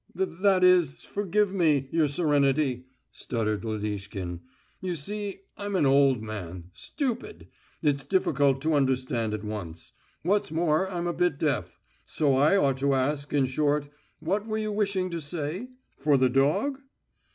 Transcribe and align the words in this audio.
"That 0.15 0.63
is... 0.63 1.03
forgive 1.03 1.53
me, 1.53 1.87
your 1.91 2.07
Serenity," 2.07 2.85
stuttered 3.11 3.63
Lodishkin. 3.63 4.39
"You 4.81 4.95
see, 4.95 5.41
I'm 5.59 5.75
an 5.75 5.85
old 5.85 6.23
man, 6.23 6.71
stupid.... 6.73 7.47
It's 7.83 8.03
difficult 8.03 8.63
to 8.63 8.73
understand 8.73 9.35
at 9.35 9.43
once.... 9.43 9.93
What's 10.23 10.51
more, 10.51 10.89
I'm 10.89 11.05
a 11.05 11.13
bit 11.13 11.37
deaf... 11.37 11.79
so 12.03 12.33
I 12.35 12.57
ought 12.57 12.77
to 12.77 12.95
ask, 12.95 13.31
in 13.31 13.45
short, 13.45 13.89
what 14.19 14.47
were 14.47 14.57
you 14.57 14.71
wishing 14.71 15.11
to 15.11 15.21
say?... 15.21 15.69
For 15.97 16.17
the 16.17 16.29
dog?..." 16.29 16.79